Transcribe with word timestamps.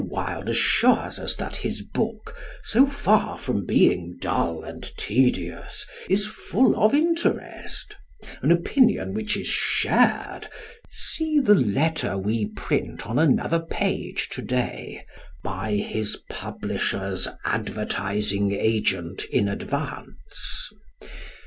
Wilde 0.09 0.49
assures 0.49 1.19
us 1.19 1.35
that 1.35 1.57
his 1.57 1.83
book, 1.83 2.35
so 2.63 2.87
far 2.87 3.37
from 3.37 3.67
being 3.67 4.17
dull 4.19 4.63
and 4.63 4.81
tedious, 4.97 5.85
is 6.09 6.25
full 6.25 6.75
of 6.75 6.95
interest; 6.95 7.97
an 8.41 8.51
opinion 8.51 9.13
which 9.13 9.37
is 9.37 9.45
shared 9.45 10.47
(see 10.89 11.37
the 11.39 11.53
letter 11.53 12.17
we 12.17 12.47
print 12.47 13.05
on 13.05 13.19
another 13.19 13.59
page 13.59 14.27
to 14.29 14.41
day) 14.41 15.05
by 15.43 15.73
his 15.75 16.17
publishers' 16.31 17.27
advertising 17.45 18.51
agent 18.53 19.25
in 19.25 19.47
advance. 19.47 20.71